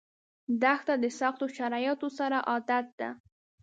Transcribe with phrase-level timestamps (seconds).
[0.61, 3.09] دښته د سختو شرایطو سره عادت ده.